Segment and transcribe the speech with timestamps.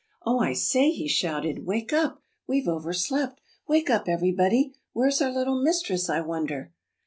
[0.25, 2.23] "Oh, I say," he shouted, "Wake up!
[2.47, 3.39] We've overslept.
[3.67, 4.73] Wake up, everybody!
[4.93, 6.73] Where's our little mistress, I wonder?"